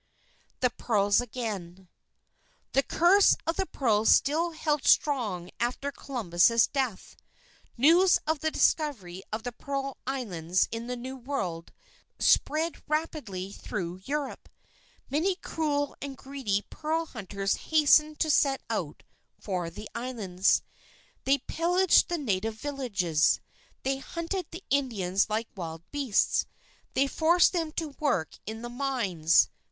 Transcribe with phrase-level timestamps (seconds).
[0.61, 1.87] THE PEARLS AGAIN
[2.71, 7.15] The curse of the pearls still held strong after Columbus's death.
[7.77, 11.71] News of the discovery of the Pearl Islands in the New World,
[12.17, 14.49] spread rapidly through Europe.
[15.11, 19.03] Many cruel and greedy pearl hunters hastened to set out
[19.39, 20.63] for the islands.
[21.25, 23.39] They pillaged the native villages.
[23.83, 26.47] They hunted the Indians like wild beasts.
[26.95, 29.51] They forced them to work in the mines.